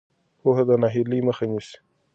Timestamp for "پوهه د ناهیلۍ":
0.39-1.19